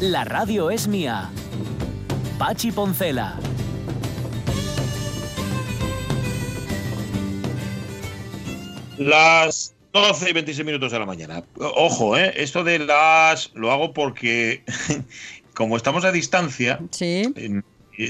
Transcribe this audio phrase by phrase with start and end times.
[0.00, 1.30] La radio es mía.
[2.38, 3.38] Pachi Poncela.
[8.96, 11.42] Las 12 y 26 minutos de la mañana.
[11.58, 12.32] Ojo, ¿eh?
[12.36, 14.62] esto de las lo hago porque
[15.54, 17.22] como estamos a distancia, Sí.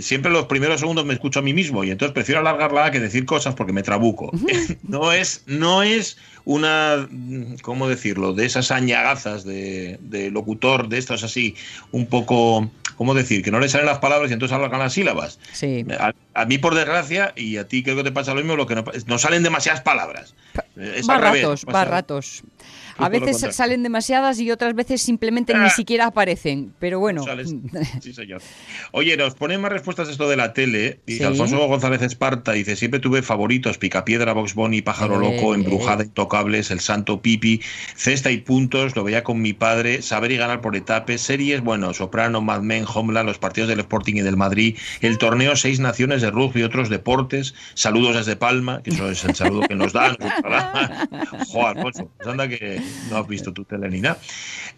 [0.01, 3.25] Siempre los primeros segundos me escucho a mí mismo y entonces prefiero alargarla que decir
[3.27, 4.31] cosas porque me trabuco.
[4.83, 7.09] no es no es una
[7.63, 11.55] cómo decirlo, de esas añagazas de, de locutor de estos así
[11.93, 12.71] un poco
[13.01, 15.39] cómo decir, que no le salen las palabras y entonces alargan las sílabas.
[15.53, 15.87] Sí.
[15.99, 18.67] A, a mí, por desgracia, y a ti creo que te pasa lo mismo, lo
[18.67, 20.35] que no, no salen demasiadas palabras.
[20.77, 22.43] Es Va ratos, va ratos.
[22.99, 25.71] A veces salen demasiadas y otras veces simplemente ni Ah.
[25.71, 26.75] siquiera aparecen.
[26.79, 27.23] Pero bueno.
[27.25, 27.55] Sales-
[28.03, 28.43] Sí, señor.
[28.93, 31.01] Oye, nos ponen más respuestas a esto de la tele.
[31.07, 31.25] Dice Sí.
[31.25, 35.57] Alfonso González Esparta, dice, siempre tuve favoritos, Picapiedra, Box Bunny, Pájaro Eh, Loco, eh.
[35.57, 37.63] Embrujada, Intocables, El Santo Pipi,
[37.97, 41.95] Cesta y Puntos, lo veía con mi padre, Saber y Ganar por Etapes, series, bueno,
[41.95, 46.21] Soprano, Mad Men, Homeland, los partidos del Sporting y del Madrid, el torneo Seis Naciones
[46.21, 49.93] de Rugby y otros deportes, saludos desde Palma, que eso es el saludo que nos
[49.95, 50.17] dan.
[51.49, 52.60] Joder, Alfonso, pues anda que
[53.11, 54.19] no has visto tu tele ni nada.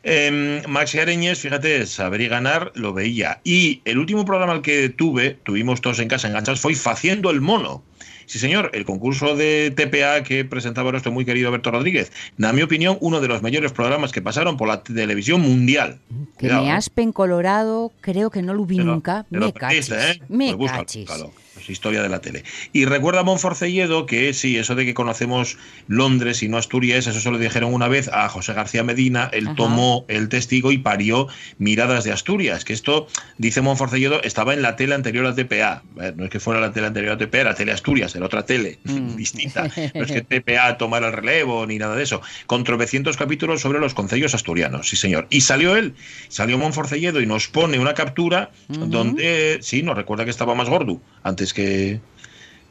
[0.04, 3.40] Eh, Maxi Areñez, fíjate, saber y ganar lo veía.
[3.44, 7.40] Y el último programa al que tuve, tuvimos todos en casa enganchados, fue Faciendo el
[7.40, 7.82] Mono.
[8.26, 12.12] Sí, señor, el concurso de TPA que presentaba nuestro muy querido Berto Rodríguez.
[12.38, 15.98] Na mi opinión, uno de los mayores programas que pasaron por la televisión mundial.
[16.38, 16.70] Que me ¿eh?
[16.70, 19.26] aspen colorado, creo que no lo vi Te nunca.
[19.30, 20.16] te Me perdiste, cachis.
[20.18, 20.22] ¿eh?
[20.28, 21.06] Me Pues búscalo, cachis.
[21.08, 21.32] búscalo.
[21.54, 22.44] Pues historia de la tele.
[22.72, 27.20] Y recuerda a Monforcelledo que sí, eso de que conocemos Londres y no Asturias, eso
[27.20, 29.56] se lo dijeron una vez a José García Medina, él Ajá.
[29.56, 34.76] tomó el testigo y parió Miradas de Asturias, que esto, dice Monforcelledo, estaba en la
[34.76, 35.82] tele anterior a TPA.
[36.16, 38.78] No es que fuera la tele anterior a TPA, era Tele Asturias, era otra tele
[38.84, 39.16] Mm.
[39.16, 39.68] distinta.
[39.94, 42.22] No es que TPA tomara el relevo ni nada de eso.
[42.46, 45.26] Con tropecientos capítulos sobre los concellos asturianos, sí señor.
[45.30, 45.94] Y salió él,
[46.28, 51.00] salió Monforcelledo y nos pone una captura donde, sí, nos recuerda que estaba más gordo
[51.22, 52.00] antes que,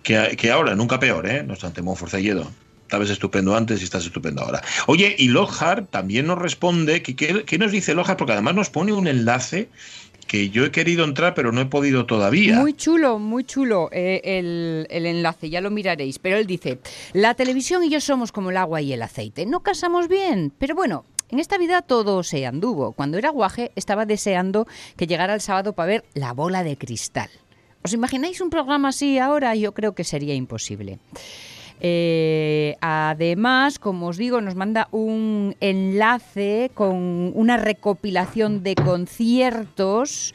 [0.03, 1.43] que, ahora, nunca peor, ¿eh?
[1.43, 2.49] No obstante, Monforcelledo.
[2.83, 4.61] Estabas estupendo antes y estás estupendo ahora.
[4.87, 8.17] Oye, y Lohar también nos responde, ¿qué, nos dice Lohar?
[8.17, 9.69] Porque además nos pone un enlace
[10.27, 12.59] que yo he querido entrar, pero no he podido todavía.
[12.59, 16.19] Muy chulo, muy chulo eh, el, el enlace, ya lo miraréis.
[16.19, 16.79] Pero él dice,
[17.13, 19.45] la televisión y yo somos como el agua y el aceite.
[19.45, 22.91] No casamos bien, pero bueno, en esta vida todo se anduvo.
[22.91, 24.67] Cuando era guaje estaba deseando
[24.97, 27.29] que llegara el sábado para ver La bola de cristal.
[27.83, 29.55] ¿Os imagináis un programa así ahora?
[29.55, 30.99] Yo creo que sería imposible.
[31.81, 32.40] Eh,
[32.81, 40.33] además, como os digo, nos manda un enlace con una recopilación de conciertos,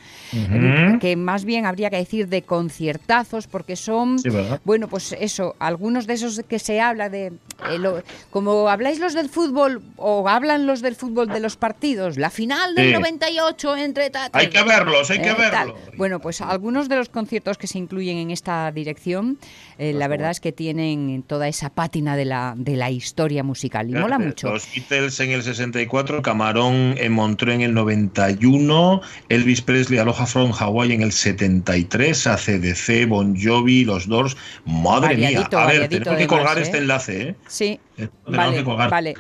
[1.01, 4.17] que más bien habría que decir de conciertazos, porque son,
[4.65, 7.27] bueno, pues eso, algunos de esos que se habla de,
[7.71, 12.17] eh, lo- como habláis los del fútbol o hablan los del fútbol de los partidos,
[12.17, 12.93] la final del Sí.
[12.95, 14.11] 98 entre...
[14.11, 15.77] ta- ta- Hay que verlos, hay que eh, verlos.
[15.97, 19.39] Bueno, pues algunos de los conciertos que se incluyen en esta dirección,
[19.79, 23.89] eh, la verdad es que tienen toda esa pátina de la, de la historia musical
[23.91, 24.51] y mola Eh, mucho.
[24.53, 30.53] Los Beatles en el 64, Camarón en Montreux en el 91, Elvis Presley, Aloha from
[30.53, 34.37] Hawaii en el 73, ACDC, Bon Jovi, Los Doors.
[34.65, 36.81] Madre mía, Variadito, a ver, tenemos que colgar más, este ¿eh?
[36.81, 37.35] enlace, ¿eh?
[37.47, 38.91] Sí, Eh, tenemos vale, que colgar.
[38.91, 39.15] vale.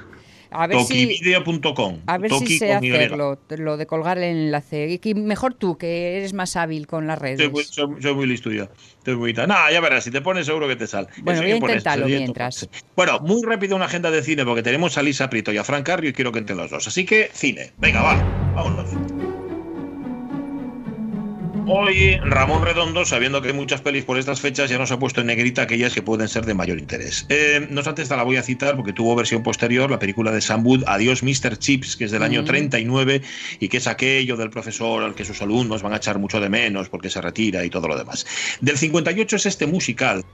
[0.50, 1.06] A ver si...
[1.06, 2.00] Tokivideo.com.
[2.06, 2.90] A ver si Toki sé con Y.
[2.92, 5.00] hacerlo, lo de colgar el enlace.
[5.02, 7.38] Y mejor tú, que eres más hábil con las redes.
[7.38, 8.68] Soy muy, soy- soy muy listo yo.
[9.04, 9.32] Soy muy.
[9.32, 11.08] Nah, ya verás, si te pones seguro que te sale.
[11.22, 12.68] Bueno, voy a intentarlo mientras.
[12.94, 15.84] Bueno, muy rápido una agenda de cine porque tenemos a Lisa Prieto y a Frank
[15.86, 16.86] Carrio y quiero que entren los dos.
[16.86, 17.72] Así que cine.
[17.78, 18.14] Venga, va,
[18.54, 18.90] vámonos.
[21.68, 25.20] Hoy Ramón Redondo, sabiendo que hay muchas pelis por estas fechas, ya nos ha puesto
[25.20, 27.26] en negrita aquellas que pueden ser de mayor interés.
[27.28, 30.40] Eh, no obstante, esta la voy a citar porque tuvo versión posterior, la película de
[30.40, 31.58] Sam Wood, Adiós Mr.
[31.58, 32.44] Chips, que es del año Mm.
[32.44, 33.22] 39
[33.58, 36.48] y que es aquello del profesor al que sus alumnos van a echar mucho de
[36.48, 38.26] menos porque se retira y todo lo demás.
[38.60, 40.24] Del 58 es este musical.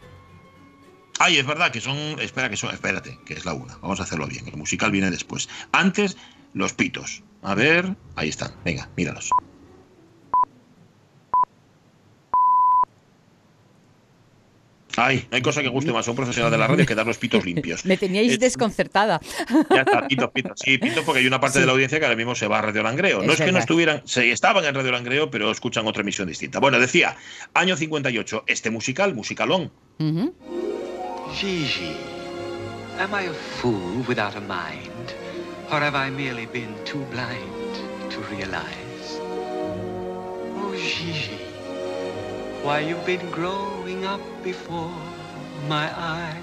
[1.18, 1.96] Ay, es verdad que son.
[2.20, 2.74] Espera, que son.
[2.74, 3.78] Espérate, que es la una.
[3.80, 4.46] Vamos a hacerlo bien.
[4.48, 5.48] El musical viene después.
[5.72, 6.16] Antes,
[6.52, 7.22] los pitos.
[7.42, 7.94] A ver.
[8.16, 8.50] Ahí están.
[8.64, 9.30] Venga, míralos.
[14.96, 17.06] Ay, no hay cosa que guste más a un profesional de la radio que dar
[17.06, 17.84] los pitos limpios.
[17.86, 19.20] Me teníais Es- desconcertada.
[19.70, 20.52] Ya está, pito, pito.
[20.56, 22.62] Sí, pito, porque hay una parte de la audiencia que ahora mismo se va a
[22.62, 23.22] Radio Langreo.
[23.22, 26.28] No Es es, que no estuvieran, se estaban en Radio Langreo, pero escuchan otra emisión
[26.28, 26.58] distinta.
[26.60, 27.16] Bueno, decía,
[27.54, 29.72] año 58, este musical, musicalón.
[31.34, 31.96] Gigi,
[33.00, 35.14] am I a fool without a mind?
[35.70, 39.18] Or have I merely been too blind to realize?
[40.58, 41.38] Oh, Gigi,
[42.64, 44.90] why you've been growing up before
[45.68, 46.42] my eyes.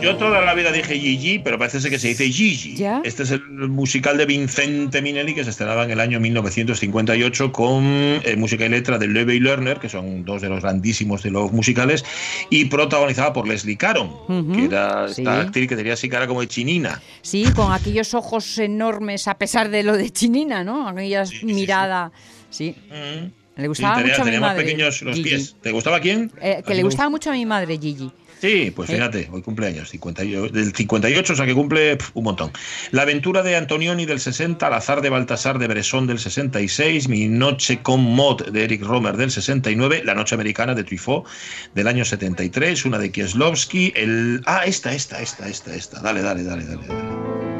[0.00, 2.76] Yo toda la vida dije Gigi, pero parece ser que se dice Gigi.
[2.76, 3.00] ¿Ya?
[3.04, 7.82] Este es el musical de Vincente Minelli que se estrenaba en el año 1958 con
[7.84, 11.32] eh, música y letra de Leve y Lerner, que son dos de los grandísimos de
[11.32, 12.04] los musicales,
[12.48, 15.22] y protagonizada por Leslie Caron, Ujú, que era sí.
[15.22, 17.02] esta actriz que tenía así cara como de chinina.
[17.22, 20.86] Sí, con aquellos ojos enormes, a pesar de lo de Chinina, ¿no?
[20.88, 21.46] Aquella Sí, sí, sí.
[21.46, 22.12] mirada.
[22.50, 22.76] Sí.
[22.88, 23.37] Mm.
[23.58, 24.62] Le gustaba Sí, tenía, mucho a mi madre.
[24.64, 25.28] pequeños los Gigi.
[25.28, 25.56] pies.
[25.60, 26.32] ¿Te gustaba quién?
[26.40, 28.10] Eh, que ¿A le gustaba mucho a mi madre, Gigi.
[28.40, 28.92] Sí, pues Eh.
[28.94, 32.52] fíjate, hoy cumpleaños, 58, del 58, o sea que cumple pf, un montón.
[32.92, 37.26] La aventura de Antonioni del 60, Al azar de Baltasar de Bresson del 66, Mi
[37.26, 41.26] noche con Mod de Eric Romer del 69, La noche americana de Truffaut
[41.74, 44.40] del año 73, una de Kieslowski, el...
[44.46, 46.00] Ah, esta, esta, esta, esta, esta.
[46.00, 46.86] Dale, dale, dale, dale.
[46.86, 47.57] dale.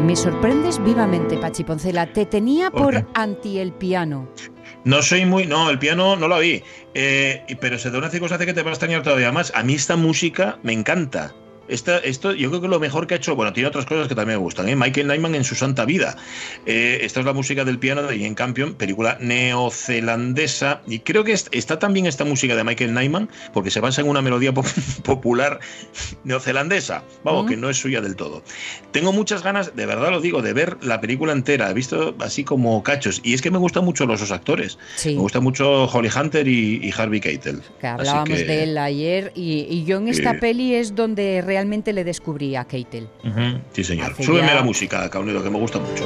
[0.00, 2.12] Me sorprendes vivamente, Pachi Poncela.
[2.12, 4.28] Te tenía ¿Por anti el piano.
[4.84, 5.46] No soy muy.
[5.46, 6.62] No, el piano no lo vi.
[6.94, 9.52] Eh, pero se da una circunstancia que te va a extrañar todavía más.
[9.54, 11.34] A mí esta música me encanta.
[11.68, 14.14] Esta, esto yo creo que lo mejor que ha hecho, bueno, tiene otras cosas que
[14.14, 14.68] también me gustan.
[14.68, 14.76] ¿eh?
[14.76, 16.16] Michael Nyman en su santa vida.
[16.66, 20.80] Eh, esta es la música del piano de Jane Campion, película neozelandesa.
[20.86, 24.08] Y creo que est- está también esta música de Michael Nyman, porque se basa en
[24.08, 24.66] una melodía pop-
[25.04, 25.60] popular
[26.24, 27.02] neozelandesa.
[27.24, 28.42] Vamos, que no es suya del todo.
[28.92, 31.70] Tengo muchas ganas, de verdad lo digo, de ver la película entera.
[31.70, 33.20] He visto así como cachos.
[33.24, 34.78] Y es que me gustan mucho los dos actores.
[34.96, 35.10] Sí.
[35.14, 37.60] Me gusta mucho Holly Hunter y, y Harvey Keitel.
[37.80, 41.55] Que hablábamos que- de él ayer y, y yo en esta peli es donde realmente
[41.64, 43.08] le descubrí a Keitel.
[43.72, 44.12] Sí, señor.
[44.12, 46.04] Hace Súbeme ya- la música, Caunero, que me gusta mucho.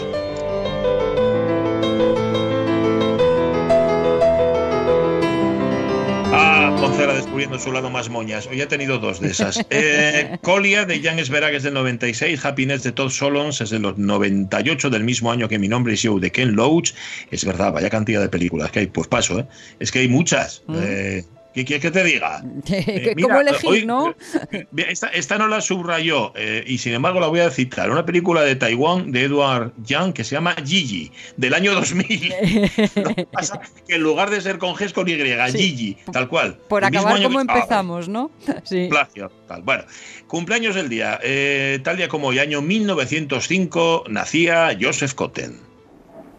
[6.33, 8.47] Ah, Poncela descubriendo su lado más moñas.
[8.47, 9.61] Hoy ha tenido dos de esas.
[9.71, 13.99] Eh, Colia de Jan Sverag es del 96, Happiness de Todd Solons es de los
[13.99, 16.93] 98 del mismo año que Mi nombre es Joe de Ken Loach.
[17.31, 18.87] Es verdad, vaya cantidad de películas que hay.
[18.87, 19.47] Pues paso, ¿eh?
[19.81, 20.63] Es que hay muchas.
[20.67, 20.77] Mm.
[20.83, 22.43] Eh, ¿Qué quieres que te diga?
[22.71, 24.15] Eh, ¿Cómo elegir, hoy- no?
[24.53, 27.91] eh, Esta, esta no la subrayó eh, y sin embargo la voy a citar.
[27.91, 32.33] Una película de Taiwán de Edward Yang que se llama Gigi, del año 2000.
[32.97, 35.17] Lo que pasa es que en lugar de ser con G es con Y,
[35.53, 36.59] Gigi, tal cual.
[36.69, 38.31] Por El acabar como que- Ah, empezamos, ¿no?
[38.65, 38.87] Sí.
[38.89, 39.63] plagio, tal.
[39.63, 39.85] Bueno,
[40.29, 41.19] cumpleaños del día.
[41.23, 45.59] Eh, tal día como hoy, año 1905, nacía Joseph Cotten.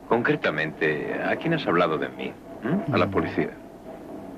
[0.08, 2.32] Concretamente, ¿a quién has hablado de mí?
[2.64, 2.94] ¿Mm?
[2.94, 3.52] A la policía.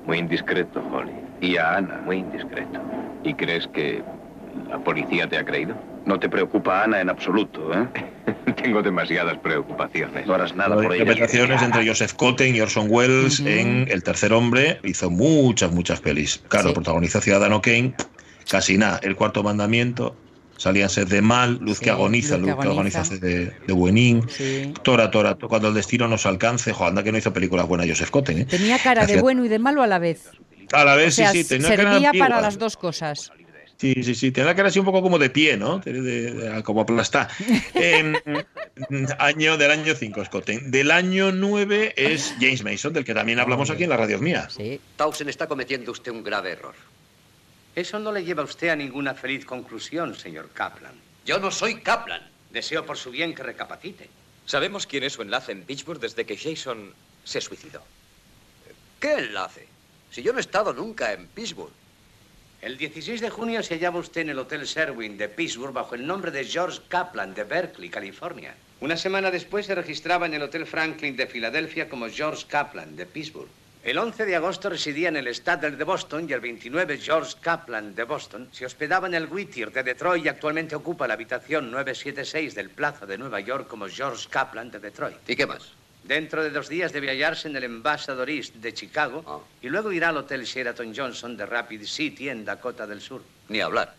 [0.06, 1.12] Muy indiscreto, Holly.
[1.40, 2.80] Y a Ana, muy indiscreto.
[3.22, 4.02] ¿Y crees que
[4.68, 5.74] la policía te ha creído?
[6.04, 7.88] No te preocupa Ana en absoluto, ¿eh?
[8.62, 10.26] Tengo demasiadas preocupaciones.
[10.26, 11.02] No harás nada por ella.
[11.02, 13.48] Interpretaciones entre Joseph Cotten y Orson Welles Ujú.
[13.48, 14.78] en El tercer hombre.
[14.84, 16.42] Hizo muchas, muchas pelis.
[16.48, 16.74] Claro, Sí.
[16.74, 17.94] protagonizó Ciudadano Kane,
[18.50, 19.00] casi nada.
[19.02, 20.16] El cuarto mandamiento,
[20.56, 24.26] Salían Sed de Mal, Luz Sí, que agoniza, Luz Luz que agoniza de, de Buenín.
[24.28, 24.72] Sí.
[24.82, 26.72] Tora, Tora, cuando el destino nos alcance.
[26.72, 28.44] Jo, anda que no hizo películas buenas Joseph Cotten, ¿eh?
[28.44, 30.30] Tenía cara de bueno y de malo a la vez.
[30.72, 31.48] A la O vez, sea, sí, sí.
[31.48, 32.26] Tenía cara antigua.
[32.28, 33.30] para las dos cosas.
[33.76, 34.30] Sí, sí, sí.
[34.30, 35.78] Tenía la cara así un poco como de pie, ¿no?
[35.80, 37.28] De- de- de- como aplastada.
[37.74, 38.14] Em,
[39.18, 40.70] año del año 5 Scotten.
[40.70, 44.54] Del año 9 es James Mason, del que también hablamos aquí en las radios mías.
[44.56, 44.80] Sí.
[44.96, 46.74] Towson está cometiendo usted un grave error.
[47.74, 50.94] Eso no le lleva a usted a ninguna feliz conclusión, señor Kaplan.
[51.26, 52.22] Yo no soy Kaplan.
[52.50, 54.08] Deseo por su bien que recapacite.
[54.46, 57.82] Sabemos quién es su enlace en Pittsburgh desde que Jason se suicidó.
[59.00, 59.66] ¿Qué enlace?
[60.12, 61.72] Si yo no he estado nunca en Pittsburgh.
[62.62, 66.06] El 16 de junio se hallaba usted en el Hotel Sherwin de Pittsburgh bajo el
[66.06, 68.54] nombre de George Kaplan de Berkeley, California.
[68.80, 73.06] Una semana después se registraba en el Hotel Franklin de Filadelfia como George Kaplan de
[73.06, 73.50] Pittsburgh.
[73.84, 77.94] El 11 de agosto residía en el Stadler de Boston y el 29 George Kaplan
[77.94, 82.54] de Boston se hospedaba en el Whittier de Detroit y actualmente ocupa la habitación 976
[82.54, 85.18] del Plaza de Nueva York como George Kaplan de Detroit.
[85.28, 85.72] ¿Y qué más?
[86.02, 89.38] Dentro de dos días debe hallarse en el Ambassador East de Chicago Ah.
[89.60, 93.22] y luego irá al Hotel Sheraton Johnson de Rapid City en Dakota del Sur.
[93.50, 93.94] Ni hablar.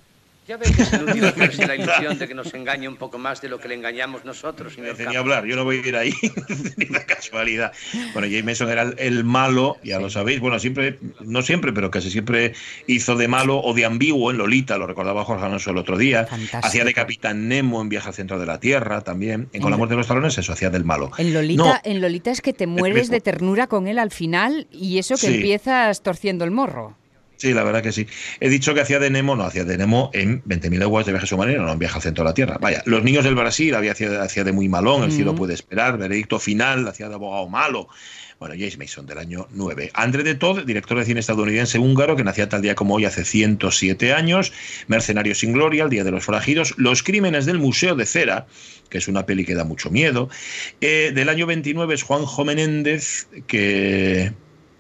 [0.48, 3.42] Ya ve que es el hacerse la ilusión de que nos engañe un poco más
[3.42, 5.18] de lo que le engañamos nosotros, señor Tenía Kaplan.
[5.38, 6.14] hablar, yo no voy a ir ahí,
[6.78, 7.72] ni de casualidad.
[8.14, 10.40] Bueno, James Mason era el, el malo, ya lo sabéis.
[10.40, 12.54] Bueno, siempre, no siempre, pero casi siempre
[12.86, 16.26] hizo de malo o de ambiguo en Lolita, lo recordaba Jorge Alonso el otro día.
[16.28, 16.60] Fantástico.
[16.68, 19.50] Hacía de Capitán Nemo en Viaje al Centro de la Tierra también.
[19.54, 21.10] En Con la muerte de los talones, eso, hacía del malo.
[21.18, 24.68] En Lolita, No, en Lolita es que te mueres de ternura con él al final
[24.72, 25.36] y eso que Sí.
[25.36, 26.96] empiezas torciendo el morro.
[27.38, 28.08] Sí, la verdad que sí.
[28.40, 31.28] He dicho que hacía de Nemo, no, hacía de Nemo en 20.000 leguas de viaje
[31.28, 32.58] submarino, no en viaje al centro de la Tierra.
[32.60, 35.36] Vaya, Los niños del Brasil había, hacía, hacía de muy malón, El cielo Mm.
[35.38, 37.88] puede esperar, Veredicto final, hacía de abogado malo.
[38.38, 39.92] Bueno, James Mason, del año 9.
[39.94, 43.24] André de Todd, director de cine estadounidense húngaro, que nacía tal día como hoy, hace
[43.24, 44.52] 107 años.
[44.88, 46.74] Mercenarios sin gloria, El Día de los Forajidos.
[46.78, 48.46] Los crímenes del Museo de Cera,
[48.90, 50.30] que es una peli que da mucho miedo.
[50.82, 54.34] Eh, del año 29 es Juanjo Menéndez, que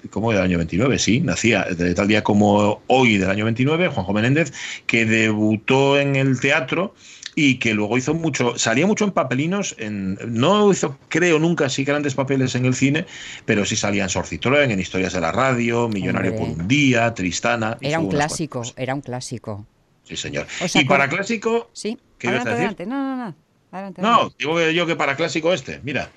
[0.09, 1.00] ¿Cómo del año 29?
[1.00, 4.53] Sí, nacía de tal día como hoy del año 29, Juanjo Menéndez,
[4.85, 6.93] que debutó en el teatro
[7.38, 11.83] y que luego hizo mucho, salía mucho en papelinos, en, no hizo, creo, nunca así
[11.83, 13.05] grandes papeles en el cine,
[13.45, 16.47] pero sí salía en Sor Citroën, en Historias de la Radio, Millonario Hombre.
[16.53, 17.77] por un día, Tristana.
[17.81, 19.65] Era un clásico, era un clásico.
[20.05, 20.47] Sí, señor.
[20.63, 22.85] O sea, y para con- clásico, Sí, ¿Qué ibas a adelante, decir?
[22.85, 22.85] adelante.
[22.85, 23.35] No, no, no.
[23.71, 24.35] Adelante, no, adelante.
[24.39, 26.09] digo que yo que para clásico este, mira.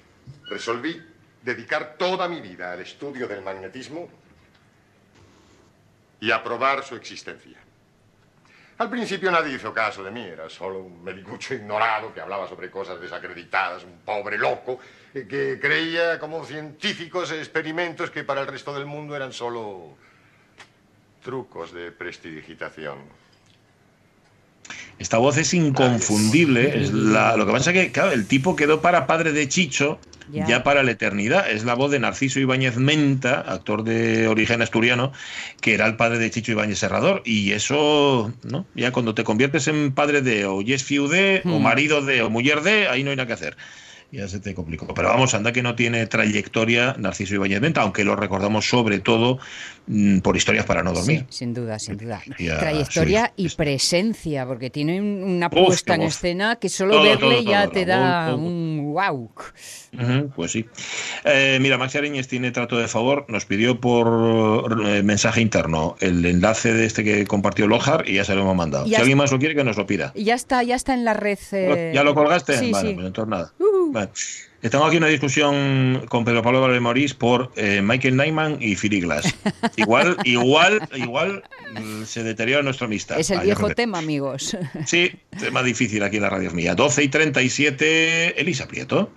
[0.49, 0.97] Resolví
[1.49, 4.07] dedicar toda mi vida al estudio del magnetismo
[6.21, 7.57] y a probar su existencia.
[8.77, 12.71] Al principio nadie hizo caso de mí, era solo un medicucho ignorado que hablaba sobre
[12.71, 14.79] cosas desacreditadas, un pobre loco
[15.15, 19.97] eh, que creía como científicos experimentos que para el resto del mundo eran solo
[21.25, 22.99] trucos de prestidigitación.
[24.99, 26.83] Esta voz es inconfundible.
[26.83, 29.99] Es la, lo que pasa es que, claro, el tipo quedó para padre de Chicho
[30.31, 30.47] Ya.
[30.47, 30.63] ya.
[30.63, 31.51] para la eternidad.
[31.51, 35.13] Es la voz de Narciso Ibáñez Menta, actor de origen asturiano,
[35.61, 37.23] que era el padre de Chicho Ibáñez Serrador.
[37.25, 38.67] Y eso, ¿no?
[38.75, 41.63] Ya cuando te conviertes en padre de, o yes fiu de, o Hmm.
[41.63, 43.57] marido de, o mujer de, ahí no hay nada que hacer.
[44.11, 44.95] Ya se te complicó.
[44.95, 49.39] Pero vamos, anda que no tiene trayectoria Narciso Ibáñez Menta, aunque lo recordamos sobre todo
[50.23, 51.21] por historias para no dormir.
[51.31, 52.21] Sí, sin duda, sin duda.
[52.39, 57.03] Y a Trayectoria y presencia, porque tiene un- una puesta en escena que solo Todo,
[57.05, 59.31] verle todo, ya todo, te da un wow.
[60.37, 60.67] Pues sí.
[61.25, 63.25] Eh, mira, Maxi Areñez tiene trato de favor.
[63.29, 68.25] Nos pidió por eh, mensaje interno el enlace de este que compartió Lojar y ya
[68.25, 68.87] se lo hemos mandado.
[68.87, 70.13] Ya si alguien más lo quiere, que nos lo pida.
[70.15, 71.39] Y ya está, ya está en la red.
[71.53, 72.59] eh, ¿Ya lo colgaste?
[72.59, 72.95] Sí, vale, sí.
[72.95, 73.53] pues entonces nada.
[73.59, 73.93] Uh.
[73.93, 74.11] Vale.
[74.61, 79.01] Tengo aquí una discusión con Pedro Pablo Valde Morís por eh, Michael Nyman y Philly
[79.01, 79.33] Glass.
[79.77, 81.45] Igual, igual, igual
[81.81, 83.21] mm, se deteriora nuestra amistad.
[83.21, 84.57] Es el Ah, viejo tema, amigos.
[84.85, 86.75] Sí, tema difícil aquí en la radio mía.
[86.75, 89.13] 12 y 37, Elisa Prieto.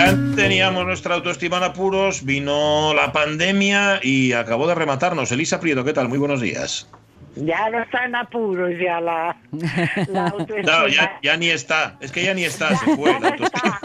[0.00, 5.30] Ya teníamos nuestra autoestima en apuros, vino la pandemia y acabó de rematarnos.
[5.30, 6.08] Elisa Prieto, ¿qué tal?
[6.08, 6.88] Muy buenos días.
[7.36, 9.36] Ya no está en apuros ya la,
[10.08, 10.78] la autoestima.
[10.78, 11.98] No, ya, ya ni está.
[12.00, 13.78] Es que ya ni está, se fue la autoestima.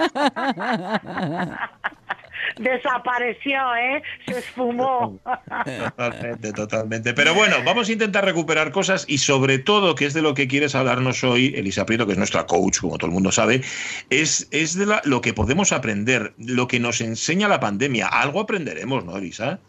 [2.57, 4.01] Desapareció, ¿eh?
[4.27, 5.19] Se esfumó.
[5.65, 7.13] Totalmente, totalmente.
[7.13, 10.47] Pero bueno, vamos a intentar recuperar cosas y sobre todo, que es de lo que
[10.47, 13.61] quieres hablarnos hoy, Elisa Prieto, que es nuestra coach, como todo el mundo sabe,
[14.09, 18.07] es, es de la- lo que podemos aprender, lo que nos enseña la pandemia.
[18.07, 19.59] Algo aprenderemos, ¿no, Elisa?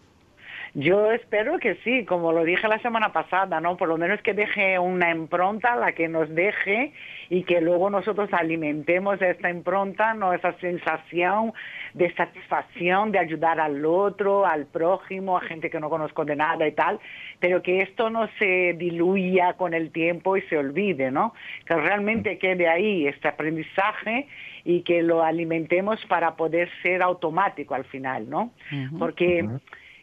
[0.79, 3.79] Yo espero que sí, como lo dije la semana pasada, ¿no?
[3.79, 6.93] Por lo menos que deje una impronta, la que nos deje,
[7.31, 10.35] y que luego nosotros alimentemos esta impronta, ¿no?
[10.35, 11.55] Esa sensación
[11.95, 16.69] de satisfacción, de ayudar al otro, al prójimo, a gente que no conozco de nada
[16.69, 17.01] y tal,
[17.41, 21.33] pero que esto no se diluya con el tiempo y se olvide, ¿no?
[21.65, 24.29] Que realmente quede ahí este aprendizaje
[24.63, 28.53] y que lo alimentemos para poder ser automático al final, ¿no?
[28.99, 29.43] Porque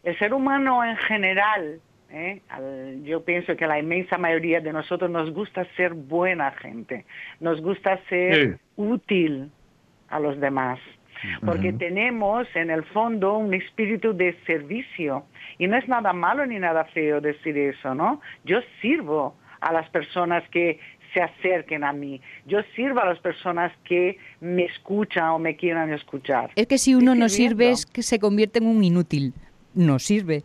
[0.04, 1.80] el ser humano en general,
[2.12, 2.42] ¿eh?
[2.50, 7.06] Al- yo pienso que la inmensa mayoría de nosotros nos gusta ser buena gente,
[7.40, 8.62] nos gusta ser Sí.
[8.76, 9.50] útil
[10.10, 10.80] a los demás,
[11.46, 15.26] porque tenemos en el fondo un espíritu de servicio
[15.58, 18.20] y no es nada malo ni nada feo decir eso, ¿no?
[18.44, 20.80] Yo sirvo a las personas que
[21.14, 25.94] se acerquen a mí, yo sirvo a las personas que me escuchan o me quieran
[25.94, 26.50] escuchar.
[26.56, 29.34] Es que si uno no sirve es que se convierte en un inútil.
[29.76, 30.44] No sirve.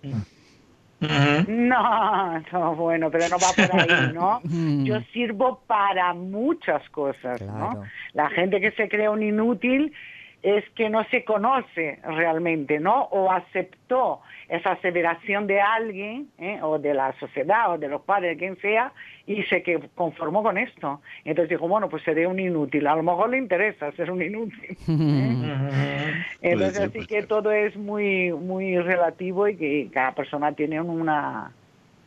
[1.01, 4.41] No, no, bueno, pero no va por ahí, ¿no?
[4.85, 7.85] Yo sirvo para muchas cosas, ¿no?
[8.15, 9.93] La gente que se cree un inútil
[10.42, 13.04] es que no se conoce realmente, ¿no?
[13.11, 16.61] O aceptó esa aseveración de alguien, ¿eh?
[16.62, 18.92] o de la sociedad, o de los padres, de quien sea,
[19.26, 21.02] y se que conformó con esto.
[21.25, 22.87] Entonces dijo, bueno, pues seré un inútil.
[22.87, 24.76] A lo mejor le interesa ser un inútil.
[24.88, 26.14] ¿eh?
[26.40, 31.52] Entonces así que todo es muy, muy relativo y que cada persona tiene una,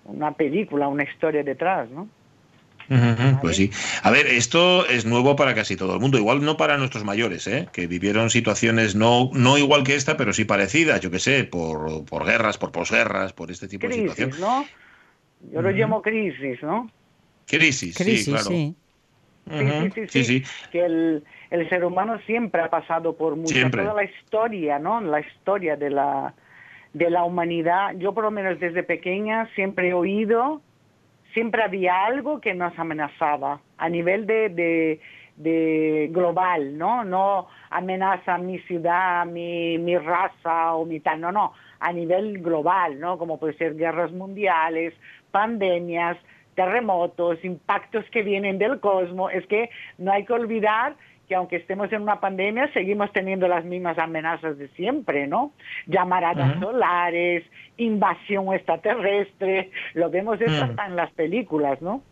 [0.06, 2.08] una película, una historia detrás, ¿no?
[3.42, 3.72] Pues sí.
[4.04, 7.48] A ver, esto es nuevo para casi todo el mundo, igual no para nuestros mayores,
[7.48, 7.68] ¿eh?
[7.72, 12.04] que vivieron situaciones no, no igual que esta, pero sí parecidas, yo qué sé, por,
[12.06, 14.40] por guerras, por posguerras, por este tipo de situaciones.
[14.40, 14.66] ¿no?
[15.54, 16.90] Yo lo llamo crisis, ¿no?
[17.48, 18.46] Crisis, sí, claro.
[18.46, 18.76] Sí.
[19.50, 24.04] Sí, sí, sí, Que el, el, ser humano siempre ha pasado por mucho, toda la
[24.04, 25.02] historia, ¿no?
[25.02, 26.34] La historia de la,
[26.94, 27.96] de la humanidad.
[27.98, 30.62] Yo por lo menos desde pequeña siempre he oído
[31.34, 35.00] siempre había algo que nos amenazaba a nivel de,
[35.38, 37.04] de, global, ¿no?
[37.04, 43.00] No amenaza mi ciudad, mi, mi raza o mi tal, no, no, a nivel global,
[43.00, 43.18] ¿no?
[43.18, 44.94] Como puede ser guerras mundiales,
[45.32, 46.18] pandemias,
[46.56, 49.32] terremotos, impactos que vienen del cosmos.
[49.34, 50.96] Es que no hay que olvidar
[51.32, 55.54] que aunque estemos en una pandemia, seguimos teniendo las mismas amenazas de siempre, ¿no?
[55.88, 57.46] Llamaradas solares,
[57.78, 62.04] invasión extraterrestre, lo vemos eso hasta en las películas, ¿no?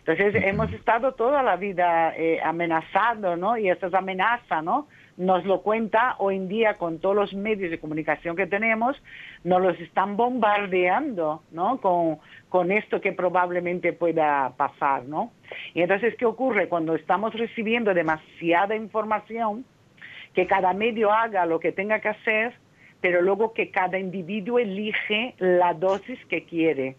[0.00, 3.56] Entonces hemos estado toda la vida eh, amenazando, ¿no?
[3.56, 4.88] Y estas amenazas, ¿no?
[5.16, 9.00] Nos lo cuenta hoy en día con todos los medios de comunicación que tenemos,
[9.44, 11.80] nos los están bombardeando, ¿no?
[11.80, 12.18] Con,
[12.48, 15.32] con esto que probablemente pueda pasar, ¿no?
[15.74, 16.68] Y entonces, ¿qué ocurre?
[16.68, 19.64] Cuando estamos recibiendo demasiada información,
[20.34, 22.54] que cada medio haga lo que tenga que hacer,
[23.00, 26.96] pero luego que cada individuo elige la dosis que quiere.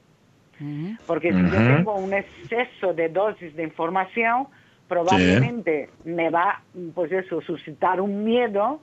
[1.06, 4.48] Porque si yo tengo un exceso de dosis de información,
[4.88, 6.62] probablemente me va,
[6.96, 8.80] pues eso, suscitar un miedo,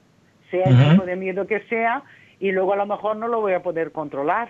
[0.51, 2.03] sea el tipo de miedo que sea,
[2.39, 4.49] y luego a lo mejor no lo voy a poder controlar,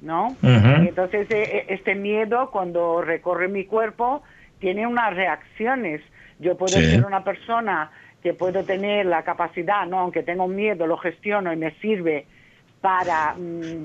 [0.00, 0.36] ¿no?
[0.42, 4.22] Y entonces e, e, este miedo cuando recorre mi cuerpo
[4.58, 6.00] tiene unas reacciones.
[6.38, 7.90] Yo puedo ser una persona
[8.22, 9.98] que puedo tener la capacidad, ¿no?
[10.00, 12.26] Aunque tengo miedo, lo gestiono y me sirve
[12.80, 13.84] para mm,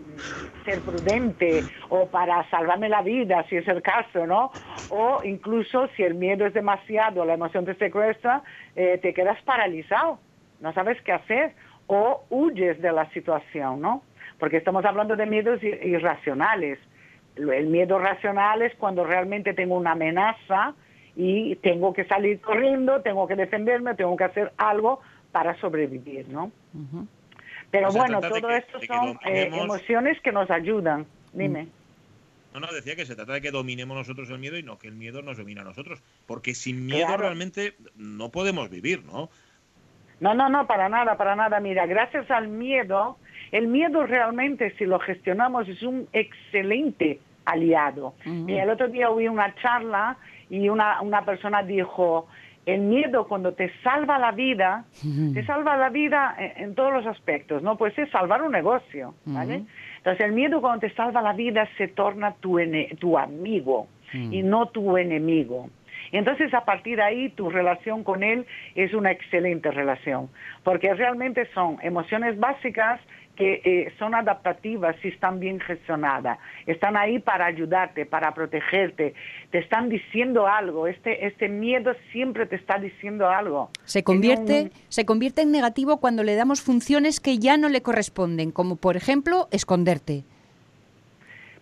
[0.63, 4.51] ser prudente o para salvarme la vida, si es el caso, ¿no?
[4.89, 8.43] O incluso si el miedo es demasiado, la emoción te secuestra,
[8.75, 10.19] eh, te quedas paralizado,
[10.61, 11.53] no sabes qué hacer
[11.87, 14.03] o huyes de la situación, ¿no?
[14.39, 16.79] Porque estamos hablando de miedos irracionales.
[17.35, 20.73] El miedo racional es cuando realmente tengo una amenaza
[21.15, 24.99] y tengo que salir corriendo, tengo que defenderme, tengo que hacer algo
[25.31, 26.51] para sobrevivir, ¿no?
[27.75, 31.05] Pero bueno, todo esto son eh, emociones que nos ayudan.
[31.33, 31.63] Dime.
[31.63, 31.69] Mm.
[32.53, 34.87] No, no, decía que se trata de que dominemos nosotros el miedo y no que
[34.87, 36.01] el miedo nos domine a nosotros.
[36.25, 39.29] Porque sin miedo realmente no podemos vivir, ¿no?
[40.21, 41.59] No, no, no, para nada, para nada.
[41.59, 43.17] Mira, gracias al miedo,
[43.51, 48.15] el miedo realmente, si lo gestionamos, es un excelente aliado.
[48.25, 50.17] Y el otro día oí una charla
[50.49, 52.27] y una, una persona dijo,
[52.65, 54.85] el miedo cuando te salva la vida,
[55.33, 57.77] te salva la vida en, todos los aspectos, ¿no?
[57.77, 59.63] Pues es salvar un negocio, ¿vale?
[59.97, 62.59] Entonces el miedo cuando te salva la vida se torna tu,
[62.99, 65.69] tu amigo y no tu enemigo.
[66.11, 70.29] Entonces a partir de ahí tu relación con él es una excelente relación,
[70.63, 72.99] porque realmente son emociones básicas
[73.35, 76.39] que eh, son adaptativas si están bien gestionadas.
[76.65, 79.13] Están ahí para ayudarte, para protegerte.
[79.51, 80.87] Te están diciendo algo.
[80.87, 83.69] Este, este miedo siempre te está diciendo algo.
[83.83, 88.51] Se convierte, se convierte en negativo cuando le damos funciones que ya no le corresponden,
[88.51, 90.23] como por ejemplo esconderte.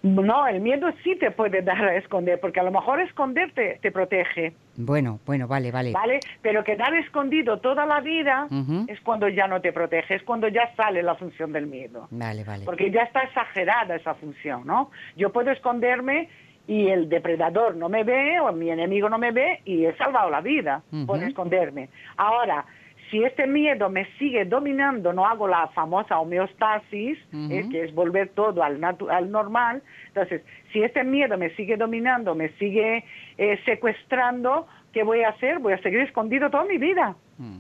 [0.04, 3.90] No, el miedo sí te puede dar a esconder, porque a lo mejor esconderte te
[3.90, 4.54] protege.
[4.76, 5.94] Bueno, bueno, vale, vale.
[5.94, 8.50] Vale, pero quedar escondido toda la vida
[8.88, 12.10] es cuando ya no te protege, es cuando ya sale la función del miedo.
[12.12, 12.66] Vale, vale.
[12.66, 14.92] Porque ya está exagerada esa función, ¿no?
[15.16, 16.28] Yo puedo esconderme
[16.68, 20.30] y el depredador no me ve o mi enemigo no me ve y he salvado
[20.30, 21.88] la vida por esconderme.
[22.18, 22.66] Ahora,
[23.14, 28.30] si este miedo me sigue dominando, no hago la famosa homeostasis, eh, que es volver
[28.30, 33.06] todo al, al normal, entonces, si este miedo me sigue dominando, me sigue
[33.38, 35.60] eh, secuestrando, ¿qué voy a hacer?
[35.60, 37.16] Voy a seguir escondido toda mi vida.
[37.38, 37.60] Mm.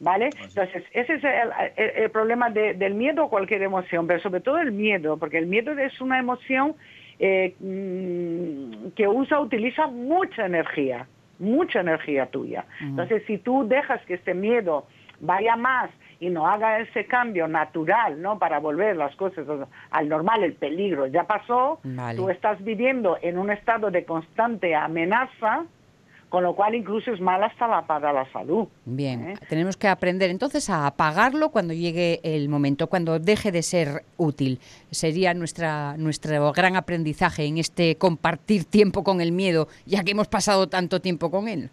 [0.00, 0.28] ¿Vale?
[0.42, 1.22] Entonces, ese es
[1.76, 5.72] el, problema del miedo o cualquier emoción, pero sobre todo el miedo, porque el miedo
[5.72, 6.74] es una emoción
[7.18, 11.06] eh, mm, que usa, utiliza mucha energía
[11.38, 12.64] mucha energía tuya.
[12.80, 14.86] Entonces, si tú dejas que este miedo
[15.20, 18.38] vaya más y no haga ese cambio natural, ¿no?
[18.38, 19.46] Para volver las cosas
[19.90, 21.80] al normal, el peligro ya pasó,
[22.16, 25.64] tú estás viviendo en un estado de constante amenaza,
[26.34, 28.66] con lo cual incluso es mal hasta la, para la salud.
[28.84, 29.34] Bien, ¿eh?
[29.48, 34.58] tenemos que aprender entonces a apagarlo cuando llegue el momento, cuando deje de ser útil.
[34.90, 40.26] Sería nuestra, nuestro gran aprendizaje en este compartir tiempo con el miedo, ya que hemos
[40.26, 41.70] pasado tanto tiempo con él.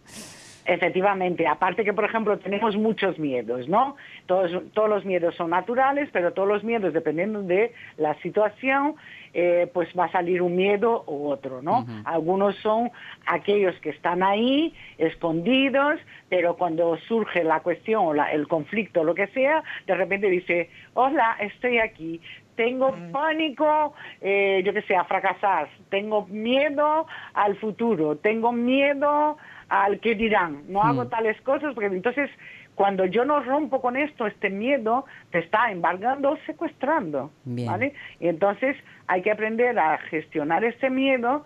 [0.74, 3.98] Efectivamente, aparte que, por ejemplo, tenemos muchos miedos, ¿no?
[4.26, 8.96] Todos, todos los miedos son naturales, pero todos los miedos, dependiendo de la situación,
[9.34, 11.86] eh, pues va a salir un miedo u otro, ¿no?
[12.06, 12.90] Algunos son
[13.26, 19.14] aquellos que están ahí, escondidos, pero cuando surge la cuestión, o la- el conflicto, lo
[19.14, 22.22] que sea, de repente dice, hola, estoy aquí,
[22.56, 29.38] tengo pánico, eh, yo que sé, a fracasar, tengo miedo al futuro, tengo miedo
[29.72, 31.10] al que dirán, no hago Mm.
[31.10, 32.30] tales cosas, porque entonces
[32.76, 37.68] cuando yo no rompo con esto, este miedo te está embargando o secuestrando, Bien.
[37.70, 37.94] ¿vale?
[38.20, 38.76] Y entonces
[39.08, 41.46] hay que aprender a gestionar este miedo,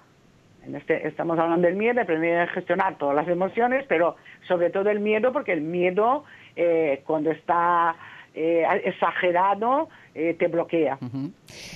[0.65, 4.15] en este, estamos hablando del miedo, aprender a gestionar todas las emociones, pero
[4.47, 6.23] sobre todo el miedo, porque el miedo
[6.55, 7.95] eh, cuando está
[8.37, 10.99] eh, exagerado eh, te bloquea.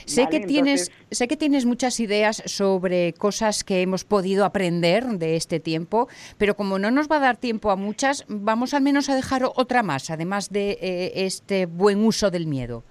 [0.06, 4.43] Sé Vale, que tienes, entonces- sé que tienes muchas ideas sobre cosas que hemos podido
[4.43, 8.74] aprender de este tiempo, pero como no nos va a dar tiempo a muchas, vamos
[8.74, 12.84] al menos a dejar otra más, además de eh, este buen uso del miedo.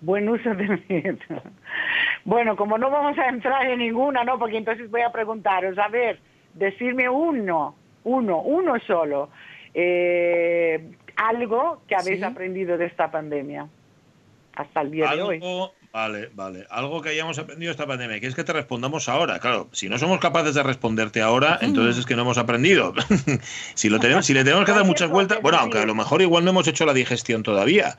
[0.00, 1.18] Buen uso del miedo.
[2.24, 4.38] Bueno, como no vamos a entrar en ninguna, ¿no?
[4.38, 6.18] Porque entonces voy a preguntaros, a ver,
[6.54, 9.28] decirme uno, uno, uno solo,
[9.74, 12.24] eh, algo que habéis Sí.
[12.24, 13.68] aprendido de esta pandemia
[14.54, 15.40] hasta el día de hoy.
[15.92, 16.66] Vale, vale.
[16.70, 18.18] Algo que hayamos aprendido de esta pandemia.
[18.18, 19.38] Que es que te respondamos ahora.
[19.38, 22.94] Claro, si no somos capaces de responderte ahora, entonces es que no hemos aprendido.
[23.74, 26.20] si, lo tenemos, si le tenemos que dar muchas vueltas, bueno, aunque a lo mejor
[26.20, 27.96] igual no hemos hecho la digestión todavía.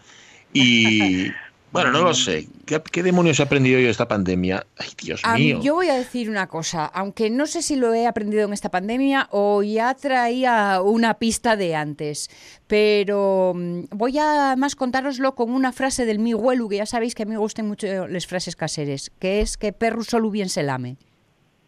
[0.51, 1.31] Y
[1.71, 2.47] bueno, no lo sé.
[2.65, 4.65] ¿Qué, qué demonios he aprendido yo de esta pandemia?
[4.77, 5.59] Ay, Dios A mí- mío.
[5.61, 8.71] yo voy a decir una cosa, aunque no sé si lo he aprendido en esta
[8.71, 12.29] pandemia o ya traía una pista de antes,
[12.67, 17.13] pero mm, voy a más contároslo con una frase del mi huelu, que ya sabéis
[17.13, 20.49] que a mí me gustan mucho las frases caseres, que es que perro solo bien
[20.49, 20.97] se lame.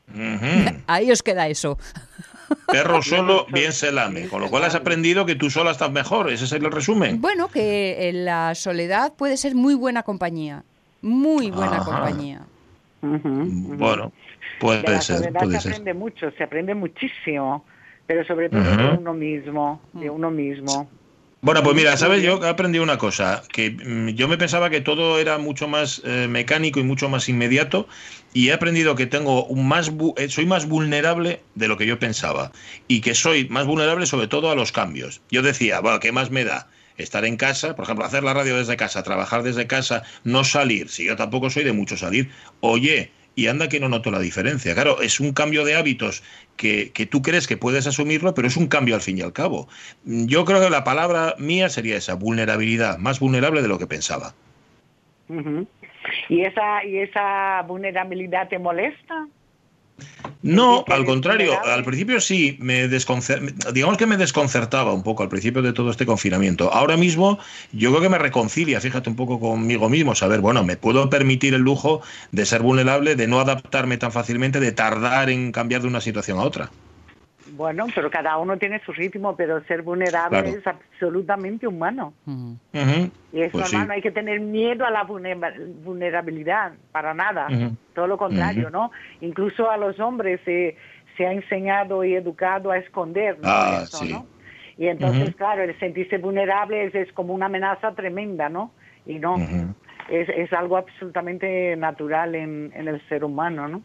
[0.09, 0.77] Ujú.
[0.87, 1.77] Ahí os queda eso.
[2.71, 4.27] Perro solo bien se lame.
[4.27, 6.29] Con lo cual has aprendido que tú sola estás mejor.
[6.31, 7.19] Ese es el resumen.
[7.21, 10.63] Bueno, que en la soledad puede ser muy buena compañía,
[11.01, 11.85] muy buena Ajá.
[11.85, 12.41] compañía.
[13.01, 15.71] Bueno, de puede la ser, soledad puede se ser.
[15.73, 17.63] aprende mucho, se aprende muchísimo,
[18.05, 19.99] pero sobre todo de uno mismo, Mm.
[19.99, 20.89] de uno mismo.
[21.47, 22.21] Bueno, pues mira, ¿sabes?
[22.21, 26.01] Yo he aprendido una cosa, que mm, yo me pensaba que todo era mucho más
[26.03, 27.87] eh, mecánico y mucho más inmediato,
[28.33, 31.99] y he aprendido que tengo un más eh, soy más vulnerable de lo que yo
[31.99, 32.51] pensaba,
[32.89, 35.21] y que soy más vulnerable sobre todo a los cambios.
[35.31, 36.67] Yo decía, bueno, ¿qué más me da?
[36.97, 40.89] Estar en casa, por ejemplo, hacer la radio desde casa, trabajar desde casa, no salir,
[40.89, 42.29] si yo tampoco soy de mucho salir,
[42.59, 44.73] oye, y anda que no noto la diferencia.
[44.73, 46.23] Claro, es un cambio de hábitos
[46.57, 49.31] que, que tú crees que puedes asumirlo, pero es un cambio al fin y al
[49.31, 49.69] cabo.
[50.03, 54.33] Yo creo que la palabra mía sería esa, vulnerabilidad, más vulnerable de lo que pensaba.
[56.29, 59.27] ¿Y esa, ¿Y esa vulnerabilidad te molesta?
[60.43, 65.61] No, al contrario, al principio sí, me digamos que me desconcertaba un poco al principio
[65.61, 66.71] de todo este confinamiento.
[66.71, 67.39] Ahora mismo
[67.71, 71.53] yo creo que me reconcilia, fíjate un poco conmigo mismo, saber, bueno, me puedo permitir
[71.53, 75.87] el lujo de ser vulnerable, de no adaptarme tan fácilmente, de tardar en cambiar de
[75.87, 76.71] una situación a otra.
[77.49, 80.57] Bueno, pero cada uno tiene su ritmo, pero ser vulnerable Claro.
[80.57, 82.13] es absolutamente humano.
[82.25, 83.87] Y es Pues normal, sí.
[83.87, 87.47] no hay que tener miedo a la vulnera- vulnerabilidad, para nada.
[87.93, 88.69] Todo lo contrario.
[88.69, 88.91] ¿no?
[89.21, 90.75] Incluso a los hombres se,
[91.15, 93.47] se ha enseñado y educado a esconder ¿no?
[93.49, 94.11] Ah, eso, sí.
[94.11, 94.27] ¿no?
[94.77, 98.71] Y entonces, claro, el sentirse vulnerable es, es como una amenaza tremenda, ¿no?
[99.07, 99.37] Y no,
[100.09, 103.81] es, es algo absolutamente natural en, en el ser humano, ¿no?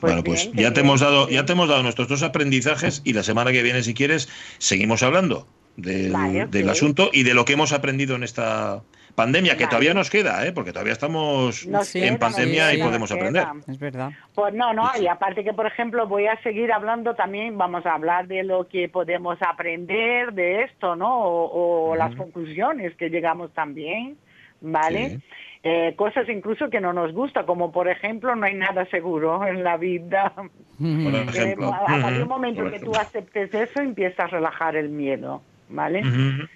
[0.00, 3.02] Bueno, pues bien, ya te bien, hemos dado, ya te hemos dado nuestros dos aprendizajes
[3.04, 4.28] y la semana que viene, si quieres,
[4.58, 8.82] seguimos hablando del, Vale, del asunto y de lo que hemos aprendido en esta
[9.14, 9.70] pandemia, que Vale.
[9.70, 10.52] todavía nos queda, ¿eh?
[10.52, 13.46] porque todavía estamos Nos en queda, pandemia y podemos aprender.
[13.68, 14.10] Es verdad.
[14.34, 17.94] Pues no, no, y aparte que, por ejemplo, voy a seguir hablando también, vamos a
[17.94, 21.24] hablar de lo que podemos aprender de esto, ¿no?
[21.24, 24.16] O, o las conclusiones que llegamos también,
[24.60, 25.20] ¿vale?
[25.66, 29.64] Eh, cosas incluso que no nos gusta, como por ejemplo, no hay nada seguro en
[29.64, 30.32] la vida.
[30.36, 30.46] Por
[30.86, 31.72] Eh, ejemplo.
[31.72, 35.40] a a partir del momento por que tú aceptes eso, empiezas a relajar el miedo,
[35.70, 36.00] ¿vale?
[36.00, 36.46] Ujú.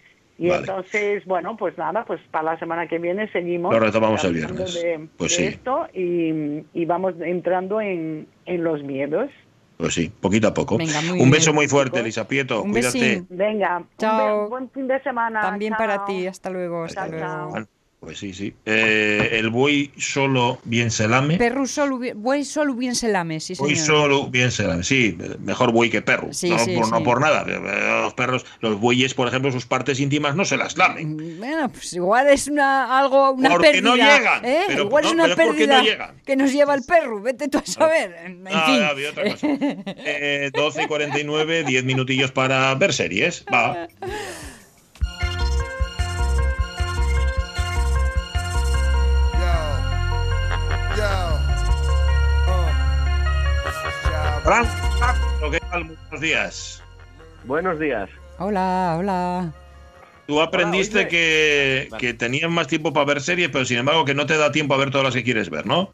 [0.40, 0.60] Y Vale.
[0.60, 3.72] entonces, bueno, pues nada, pues para la semana que viene seguimos.
[3.72, 4.74] Lo retomamos el hablando viernes.
[4.74, 5.44] De, Pues de sí.
[5.46, 9.30] esto y, y vamos entrando en, en los miedos.
[9.78, 10.76] Pues sí, poquito a poco.
[10.76, 12.00] Venga, muy un bien, beso muy fuerte.
[12.00, 12.62] Elisa Prieto.
[12.62, 12.98] Un Cuídate.
[12.98, 13.26] besín.
[13.30, 14.42] Venga, un Chao.
[14.44, 15.40] be- buen fin de semana.
[15.40, 16.04] También para chao.
[16.04, 16.26] ti.
[16.26, 16.84] Hasta luego.
[16.84, 17.26] Hasta Chao, luego.
[17.54, 17.77] chao.
[18.00, 18.54] Pues sí, sí.
[18.64, 21.36] Eh, el buey solo bien se lame.
[21.36, 23.86] Perro solo, buey solo bien se lame, sí, Buey señor.
[23.86, 24.84] solo bien se lame.
[24.84, 26.28] Sí, mejor buey que perro.
[26.32, 27.44] Sí, no, sí, por, no por nada.
[27.44, 31.16] Los perros, los bueyes, por ejemplo, sus partes íntimas no se las lamen.
[31.38, 33.90] Bueno, pues igual es una algo una Porque pérdida.
[33.90, 34.60] no llegan, ¿eh?
[34.68, 37.20] pero igual no, es una no pérdida que nos lleva el perro.
[37.20, 38.14] Vete tú a saber.
[38.24, 38.96] En Ah, fin.
[38.96, 39.46] vi otra cosa.
[40.06, 43.44] Eh, 12 y 49, 10 minutillos para ver series.
[43.52, 43.88] Va.
[54.48, 54.66] Fran,
[55.50, 55.84] ¿qué tal?
[55.84, 56.82] Buenos días.
[57.44, 58.08] Buenos días.
[58.38, 59.52] Hola, hola.
[60.26, 64.24] Tú aprendiste que, que tenías más tiempo para ver series, pero sin embargo que no
[64.24, 65.90] te da tiempo a ver todas las que quieres ver, ¿no?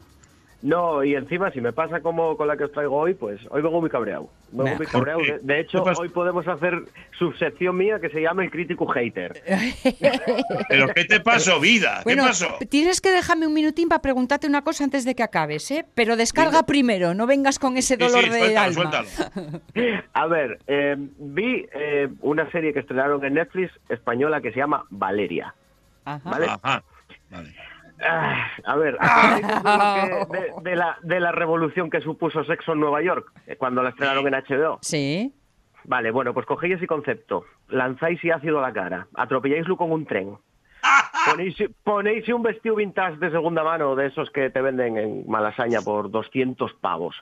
[0.65, 3.61] No, y encima si me pasa como con la que os traigo hoy, pues hoy
[3.61, 4.29] vengo muy cabreado.
[4.51, 4.77] Vengo Nah.
[4.77, 5.19] muy cabreado.
[5.21, 6.73] De, de hecho, hoy podemos hacer
[7.19, 9.43] subsección mía que se llama el crítico hater.
[10.69, 11.97] ¿Pero qué te pasó, vida?
[11.99, 12.47] ¿Qué Bueno, pasó?
[12.69, 15.85] tienes que dejarme un minutín para preguntarte una cosa antes de que acabes, ¿eh?
[15.93, 19.03] Pero descarga primero, no vengas con ese Sí, dolor sí, de suéltalo, alma.
[19.03, 19.61] suéltalo.
[20.13, 24.83] A ver, eh, vi eh, una serie que estrenaron en Netflix española que se llama
[24.89, 25.53] Valeria.
[26.05, 26.27] Ajá.
[26.27, 26.47] ¿Vale?
[26.49, 26.83] Ajá.
[27.29, 27.55] Vale.
[28.01, 32.43] Ah, a ver, ¿acordáis de, lo que- de- de la, de la revolución que supuso
[32.43, 34.79] Sexo en Nueva York eh, cuando la estrenaron en HBO?
[34.81, 35.33] Sí.
[35.85, 40.05] Vale, bueno, pues cogéis ese concepto, lanzáis y ácido a la cara, atropelláislo con un
[40.05, 40.35] tren,
[41.29, 45.81] ponéis, ponéis un vestido vintage de segunda mano de esos que te venden en Malasaña
[45.81, 47.21] por 200 pavos,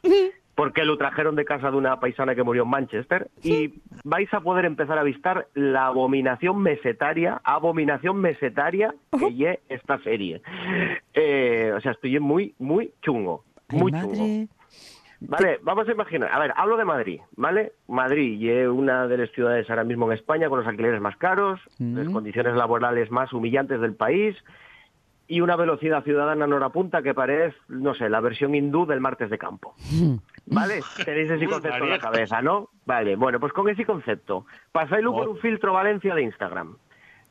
[0.56, 4.42] porque lo trajeron de casa de una paisana que murió en Manchester, y vais a
[4.42, 10.42] poder empezar a avistar la abominación mesetaria, abominación mesetaria que lle esta serie.
[11.14, 14.10] Eh, o sea, estoy muy, muy chungo, Ay, muy chungo.
[14.10, 14.48] madre.
[15.26, 16.30] Vale, vamos a imaginar.
[16.34, 17.72] A ver, hablo de Madrid, ¿vale?
[17.88, 21.16] Madrid y es una de las ciudades ahora mismo en España con los alquileres más
[21.16, 24.36] caros, las condiciones laborales más humillantes del país
[25.26, 29.00] y una velocidad ciudadana en hora punta que parece, no sé, la versión hindú del
[29.00, 29.74] martes de campo.
[30.46, 30.82] ¿Vale?
[31.06, 32.70] Tenéis ese concepto en la cabeza, ¿no?
[32.86, 36.78] Vale, bueno, pues con ese concepto, pasáislo por un filtro Valencia de Instagram.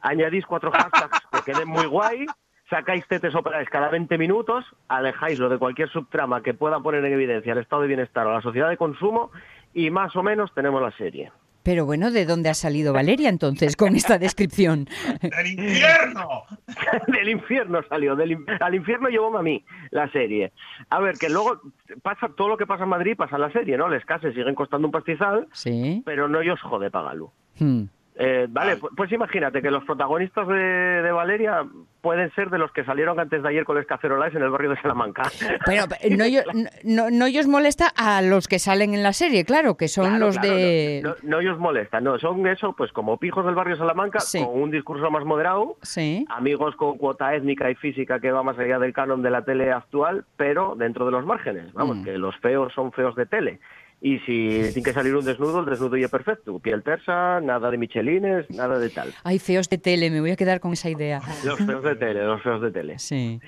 [0.01, 2.27] Añadís cuatro hashtags que queden muy guay,
[2.68, 7.53] sacáis tetes operales cada 20 minutos, alejáislo de cualquier subtrama que pueda poner en evidencia
[7.53, 9.31] el estado de bienestar o la sociedad de consumo
[9.75, 11.31] y más o menos tenemos la serie.
[11.62, 14.87] Pero bueno, ¿de dónde ha salido Valeria entonces con esta descripción?
[15.20, 16.29] ¡Del infierno!
[17.09, 20.53] del infierno salió, del in- al infierno llevó a mí la serie.
[20.90, 21.61] A ver, que luego
[22.03, 23.88] pasa todo lo que pasa en Madrid, pasa en la serie, ¿no?
[23.88, 26.03] Les cases siguen costando un pastizal, Sí.
[26.05, 27.33] pero no ellos jode pagarlo.
[27.59, 27.85] Hmm.
[28.14, 31.64] Eh, vale, pu- pues imagínate que los protagonistas de, de Valeria
[32.03, 34.68] pueden ser de los que salieron antes de ayer con los cacerolais en el barrio
[34.70, 35.22] de Salamanca.
[35.66, 35.85] Pero
[36.18, 36.42] no, yo-
[36.85, 40.27] no, no ellos molesta a los que salen en la serie, claro, que son Claro,
[40.27, 41.01] los claro, de...
[41.03, 44.44] No, no, no ellos molestan, no, son eso, pues como pijos del barrio Salamanca, Sí.
[44.44, 46.27] con un discurso más moderado, Sí.
[46.29, 49.72] amigos con cuota étnica y física que va más allá del canon de la tele
[49.72, 51.72] actual, pero dentro de los márgenes.
[51.72, 52.05] Vamos, Mm.
[52.05, 53.59] que los feos son feos de tele.
[54.04, 56.58] Y si tiene que salir un desnudo, el desnudo ya es perfecto.
[56.58, 59.14] Piel tersa, nada de michelines, nada de tal.
[59.22, 61.20] Ay, feos de tele, me voy a quedar con esa idea.
[61.44, 62.98] Los feos de tele, los feos de tele.
[62.98, 63.40] Sí.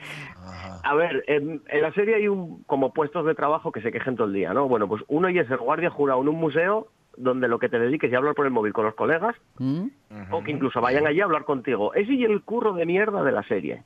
[0.85, 4.15] A ver, en, en la serie hay un, como puestos de trabajo que se quejen
[4.15, 4.69] todo el día, ¿no?
[4.69, 6.87] Bueno, pues uno y es el guardia jurado en un museo
[7.17, 9.87] donde lo que te dediques es a hablar por el móvil con los colegas ¿Mm?
[10.31, 11.95] o que incluso vayan allí a hablar contigo.
[11.95, 13.83] Ese y el curro de mierda de la serie.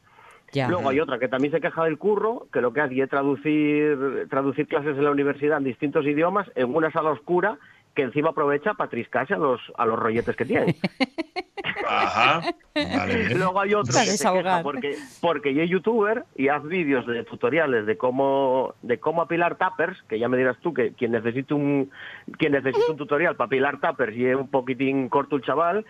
[0.52, 0.68] Ya.
[0.68, 4.26] Luego hay otra que también se queja del curro, que lo que hace es traducir,
[4.30, 7.58] traducir clases en la universidad en distintos idiomas en una sala oscura
[7.94, 10.76] que encima aprovecha para triscarse a los, a los rolletes que tiene.
[11.88, 12.42] Ajá.
[12.74, 13.34] Vale.
[13.34, 17.06] Luego hay otro Para que se queja porque, porque yo es youtuber y haz vídeos
[17.06, 21.12] de tutoriales de cómo de cómo apilar tappers, que ya me dirás tú que quien
[21.12, 21.90] necesite un
[22.38, 25.84] quien necesite un tutorial para apilar tappers y es un poquitín corto el chaval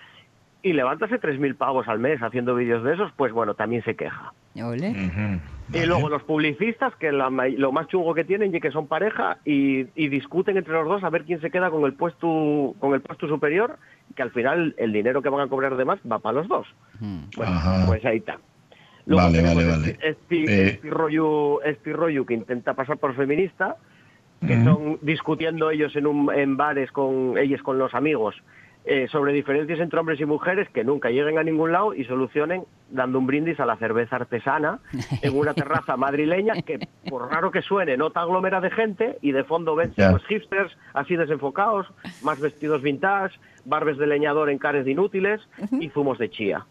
[0.63, 4.33] y levántase 3.000 pavos al mes haciendo vídeos de esos, pues bueno, también se queja.
[4.61, 4.91] Ole.
[4.91, 5.77] Ujú.
[5.79, 8.87] Y luego los publicistas, que la ma- lo más chungo que tienen y que son
[8.89, 12.75] pareja y, y discuten entre los dos a ver quién se queda con el puesto
[12.81, 13.79] con el puesto superior,
[14.17, 16.67] que al final el dinero que van a cobrar de más va para los dos.
[17.01, 17.85] Bueno, Ajá.
[17.87, 18.39] pues ahí está.
[19.07, 20.11] Vale, tenemos vale, este- vale.
[20.11, 20.67] Este, Eh.
[20.71, 23.77] este rollo, este rollo que intenta pasar por feminista,
[24.47, 28.35] que son discutiendo ellos en, un, en bares con ellos con los amigos
[28.91, 32.65] eh, sobre diferencias entre hombres y mujeres que nunca lleguen a ningún lado y solucionen
[32.91, 34.79] dando un brindis a la cerveza artesana
[35.23, 36.79] en una terraza madrileña que,
[37.11, 40.13] por raro que suene, no está aglomerada de gente y de fondo ven Ya.
[40.13, 41.87] los hipsters así desenfocados,
[42.23, 45.41] más vestidos vintage, barbes de leñador en cares de inútiles
[45.81, 46.65] y zumos de chía.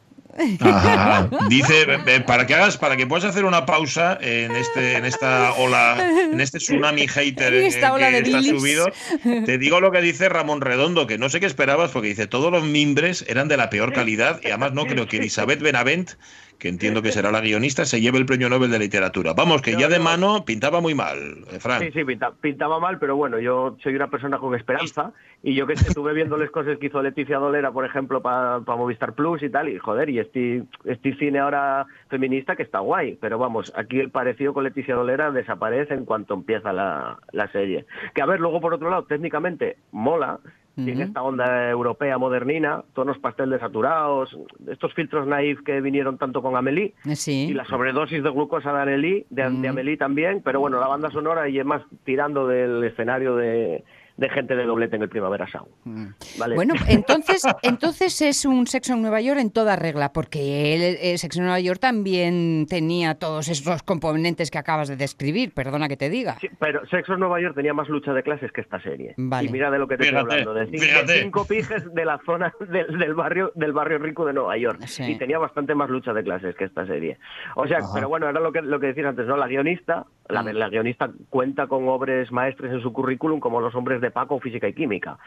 [0.60, 1.30] Ajá.
[1.50, 5.54] Dice, eh, para que hagas, para que puedas hacer una pausa en este, en esta
[5.54, 5.98] ola,
[6.32, 8.86] en este tsunami hater En eh, esta ola que de está subido,
[9.24, 12.52] te digo lo que dice Ramón Redondo, que no sé qué esperabas, porque dice todos
[12.52, 16.12] los mimbres eran de la peor calidad, y además no creo que Elizabeth Benavent,
[16.60, 19.34] que entiendo que será la guionista, se lleve el premio Nobel de Literatura.
[19.34, 21.18] Vamos, que ya de mano pintaba muy mal,
[21.52, 21.82] eh, Fran.
[21.82, 25.12] Sí, sí, pinta- pintaba mal, pero bueno, yo soy una persona con esperanza
[25.44, 29.14] y yo que estuve viendo las cosas que hizo Leticia Dolera, por ejemplo, para Movistar
[29.14, 33.38] Plus y tal, y joder, y este, este cine ahora feminista que está guay, pero
[33.38, 37.86] vamos, aquí el parecido con Leticia Dolera desaparece en cuanto empieza la, la serie.
[38.16, 40.40] Que a ver, luego por otro lado, técnicamente mola,
[40.86, 44.38] tiene esta onda europea modernina, tonos pastel desaturados,
[44.70, 47.48] estos filtros naif que vinieron tanto con Amélie, Sí.
[47.50, 51.10] y la sobredosis de glucosa de Amélie, de, de Amélie también, pero bueno, la banda
[51.10, 53.84] sonora y es más tirando del escenario de,
[54.18, 56.16] de gente de doblete en el Primavera Sound.
[56.38, 56.56] ¿vale?
[56.56, 61.18] Bueno, entonces, entonces es un Sexo en Nueva York en toda regla, porque el, el
[61.20, 65.98] Sexo en Nueva York también tenía todos esos componentes que acabas de describir, perdona que
[65.98, 66.38] te diga.
[66.60, 69.14] Pero Sexo en Nueva York tenía más lucha de clases que esta serie.
[69.18, 69.48] Vale.
[69.48, 72.06] Y mira de lo que te Fíjate, estoy hablando, de cinco, de cinco pijes de
[72.06, 74.82] la zona del, del barrio del barrio rico de Nueva York.
[74.86, 75.04] Sí.
[75.04, 77.18] Y tenía bastante más lucha de clases que esta serie.
[77.56, 77.90] O sea, Ajá.
[77.94, 79.38] pero bueno, era lo que, lo que decías antes, ¿no?
[79.38, 80.48] La guionista, la, Mm.
[80.56, 84.68] la guionista cuenta con obras maestres en su currículum como Los hombres de Paco, Física
[84.68, 85.18] y Química.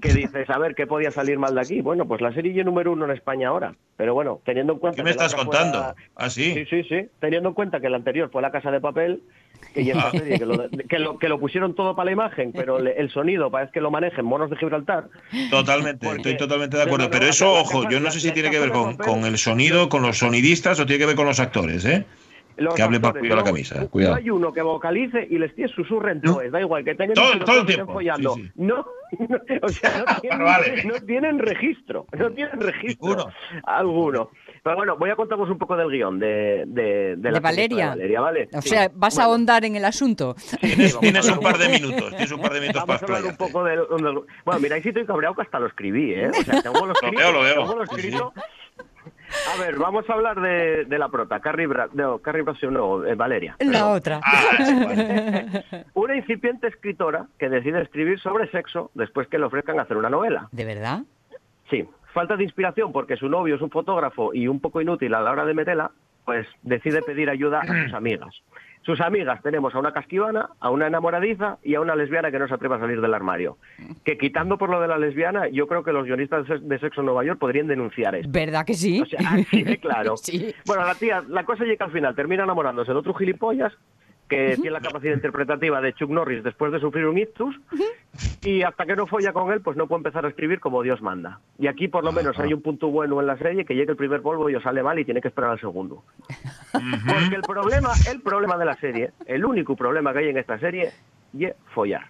[0.00, 1.80] Que dices, a ver, ¿qué podía salir mal de aquí?
[1.80, 3.74] Bueno, pues la serie número uno en España ahora.
[3.96, 4.96] Pero bueno, teniendo en cuenta...
[4.96, 5.78] ¿Qué me que la estás contando?
[5.80, 6.54] la- ¿Ah, sí?
[6.54, 7.08] Sí, sí, sí.
[7.20, 9.22] Teniendo en cuenta que la anterior fue La Casa de Papel,
[9.74, 12.52] que, ya esta serie, que, lo, que, lo, que lo pusieron todo para la imagen,
[12.52, 15.08] pero le- el sonido parece que lo manejen monos de Gibraltar.
[15.50, 17.04] Totalmente, Porque- estoy totalmente de acuerdo.
[17.06, 19.36] No, no, Pero eso, ojo, yo no sé si tiene que ver con, con el
[19.36, 22.06] sonido, con los sonidistas o tiene que ver con los actores, ¿eh?
[22.60, 24.14] Los Que hable para cuidar la no- camisa, no cuidado.
[24.16, 27.38] hay uno que vocalice y les tíos susurren todos, da igual, que tengan Todo- que
[27.40, 28.34] todo el tiempo, follando.
[28.34, 28.52] sí, sí.
[28.56, 30.84] No, no, o sea, no tienen, Vale.
[30.84, 33.28] no tienen registro, no tienen registro
[33.64, 34.30] alguno.
[34.62, 37.92] Pero bueno, voy a contaros un poco del guion de, de, de la De Valeria.
[37.94, 38.48] película ¿vale?
[38.52, 38.68] O Sí.
[38.68, 40.36] sea, vas a Bueno, ahondar en el asunto.
[40.60, 43.32] Tienes, tienes un par de minutos, tienes un par de minutos Vamos para a hablar
[43.32, 43.78] un poco del...
[43.78, 46.28] del- Bueno, mira, ahí sí estoy cabreado que hasta lo escribí, ¿eh?
[46.28, 47.16] O sea, tengo lo Lo escrito.
[47.18, 47.54] veo, lo veo.
[47.62, 48.34] tengo lo Sí, escrito.
[49.52, 53.04] A ver, vamos a hablar de, de la prota, Carrie Bra no, Carrie Bradshaw, no,
[53.04, 53.56] eh, Valeria.
[53.60, 54.20] La otra.
[55.94, 60.48] Una incipiente escritora que decide escribir sobre sexo después que le ofrezcan hacer una novela.
[60.52, 61.00] ¿De verdad?
[61.68, 65.20] Sí, falta de inspiración porque su novio es un fotógrafo y un poco inútil a
[65.20, 65.90] la hora de meterla,
[66.24, 68.34] pues decide pedir ayuda a sus amigas.
[68.90, 72.48] Sus amigas tenemos a una casquivana, a una enamoradiza y a una lesbiana que no
[72.48, 73.56] se atreve a salir del armario.
[74.04, 77.06] Que quitando por lo de la lesbiana, yo creo que los guionistas de Sexo en
[77.06, 78.28] Nueva York podrían denunciar esto.
[78.32, 79.00] ¿Verdad que sí?
[79.00, 80.16] O sea, así de claro.
[80.20, 80.52] Sí.
[80.66, 83.72] Bueno, la tía, la cosa llega al final, termina enamorándose de otro gilipollas
[84.30, 87.54] que tiene la capacidad interpretativa de Chuck Norris después de sufrir un ictus
[88.42, 91.02] y hasta que no folla con él, pues no puede empezar a escribir como Dios
[91.02, 91.40] manda.
[91.58, 93.98] Y aquí por lo menos hay un punto bueno en la serie que llega el
[93.98, 96.02] primer polvo y os sale mal y tiene que esperar al segundo.
[96.72, 100.58] Porque el problema, el problema de la serie, el único problema que hay en esta
[100.58, 100.90] serie,
[101.38, 102.06] es follar.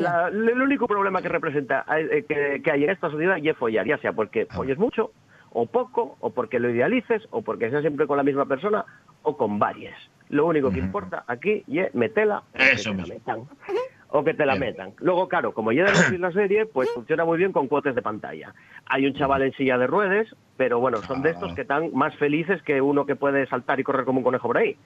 [0.00, 3.86] La- el único problema que representa eh, que, que hay en esta sociedad es follar,
[3.86, 5.10] ya sea porque folles mucho,
[5.50, 8.84] o poco, o porque lo idealices, o porque sea siempre con la misma persona,
[9.22, 9.98] o con varias.
[10.28, 13.40] Lo único que importa aquí es metela o que Eso te la metan.
[14.08, 14.92] O que te la metan.
[14.98, 18.54] Luego, claro, como ya de la serie, pues funciona muy bien con cuotes de pantalla.
[18.86, 22.14] Hay un chaval en silla de ruedas, pero bueno, son de estos que están más
[22.16, 24.76] felices que uno que puede saltar y correr como un conejo por ahí.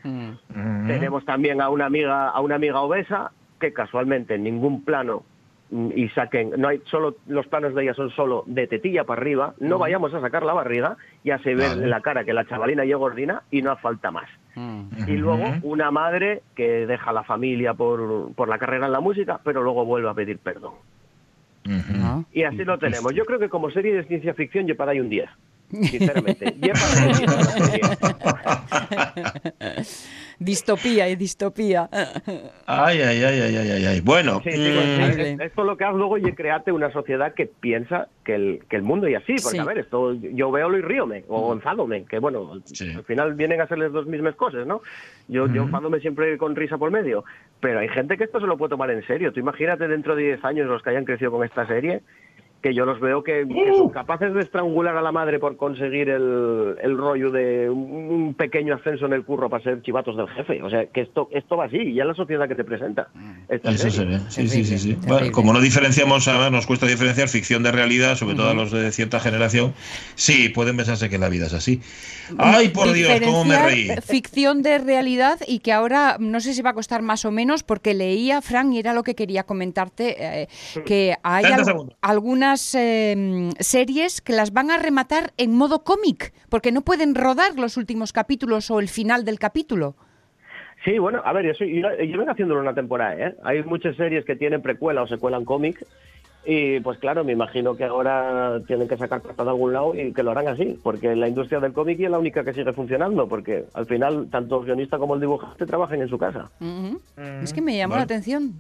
[0.86, 5.22] Tenemos también a una amiga, a una amiga obesa que casualmente en ningún plano
[5.70, 9.20] mm, y saquen, no hay solo los planos de ella son solo de tetilla para
[9.20, 11.84] arriba, no vayamos a sacar la barriga, ya se ve Vale.
[11.84, 14.28] en la cara que la chavalina es gordina y no falta más.
[14.56, 19.40] Y luego una madre que deja la familia por, por la carrera en la música,
[19.42, 20.74] pero luego vuelve a pedir perdón.
[22.32, 23.14] Y así lo tenemos.
[23.14, 25.28] Yo creo que como serie de ciencia ficción yo para ahí un 10.
[25.70, 26.54] Sinceramente.
[26.60, 27.80] Lle para ahí un 10 la serie.
[30.38, 31.88] distopía y distopía.
[32.66, 34.00] Ay, ay, ay, ay, ay, ay, ay.
[34.00, 38.08] Bueno, Sí, digo, mm, esto lo que haz luego y crearte una sociedad que piensa
[38.24, 39.34] que el, que el mundo es así.
[39.42, 39.58] Porque, Sí.
[39.58, 43.66] a ver, esto yo veo y ríome, o enfádome, que bueno, al final vienen a
[43.66, 44.80] ser las dos mismas cosas, ¿no?
[45.28, 47.24] Yo, yo enfádome siempre con risa por medio.
[47.60, 49.32] Pero hay gente que esto se lo puede tomar en serio.
[49.32, 52.00] Tú imagínate dentro de 10 años los que hayan crecido con esta serie,
[52.62, 56.08] que yo los veo que, que son capaces de estrangular a la madre por conseguir
[56.10, 60.28] el, el rollo de un, un pequeño ascenso en el curro para ser chivatos del
[60.28, 60.62] jefe.
[60.62, 63.08] O sea, que esto, esto va así, y ya es la sociedad que te presenta.
[63.48, 64.18] esta Eso se serie.
[64.18, 64.22] ve.
[64.28, 64.98] Sí, sí, sí, sí.
[65.06, 68.70] Bueno, como no diferenciamos, además nos cuesta diferenciar ficción de realidad, sobre todo a los
[68.70, 69.72] de cierta generación,
[70.14, 71.80] sí, pueden pensarse que la vida es así.
[72.38, 73.88] Ay, por Dios, cómo me reí.
[74.06, 77.62] Ficción de realidad y que ahora no sé si va a costar más o menos
[77.62, 80.48] porque leía, Frank, y era lo que quería comentarte, eh,
[80.86, 81.96] que hay 30 al- segundos.
[82.50, 87.56] Algunas eh, series que las van a rematar en modo cómic, porque no pueden rodar
[87.56, 89.94] los últimos capítulos o el final del capítulo.
[90.84, 93.34] Sí, bueno, a ver, yo, soy, yo, yo vengo haciéndolo una temporada, ¿eh?
[93.44, 95.84] Hay muchas series que tienen precuela o secuela en cómic
[96.46, 100.12] Y pues claro, me imagino que ahora tienen que sacar carta de algún lado y
[100.12, 103.28] que lo harán así, porque la industria del cómic es la única que sigue funcionando,
[103.28, 106.50] porque al final tanto el guionista como el dibujante trabajan en su casa.
[106.60, 106.98] Ujú.
[107.42, 108.00] Es que me llamó Vale.
[108.00, 108.54] la atención.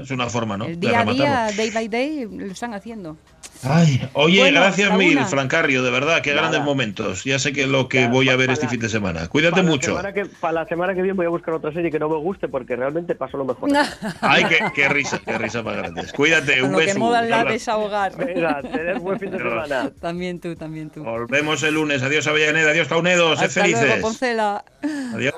[0.00, 0.64] Es una forma, ¿no?
[0.66, 3.16] El día a día, day by day, lo están haciendo.
[3.64, 5.26] Ay, oye, Bueno, gracias mil, una.
[5.26, 6.42] Francarrio, de verdad, qué Nada.
[6.48, 7.22] grandes momentos.
[7.24, 9.28] Ya sé que lo que Ya, voy a ver este la- fin de semana.
[9.28, 10.02] Cuídate para mucho.
[10.02, 12.16] La que, para la semana que viene voy a buscar otra serie que no me
[12.16, 13.70] guste porque realmente paso lo mejor.
[14.20, 16.12] Ay, qué, qué risa, qué risa más grandes.
[16.12, 16.98] Cuídate, Con un lo que beso.
[16.98, 18.16] mola la desahogar.
[18.16, 19.90] Venga, tener buen fin de semana.
[20.00, 21.04] También tú, también tú.
[21.04, 22.02] Volvemos el lunes.
[22.02, 22.70] Adiós, Avellaneda.
[22.70, 23.36] Adiós, Taunedo.
[23.36, 24.02] Sed Hasta luego, felices.
[24.02, 24.64] Poncela.
[25.14, 25.34] Adiós.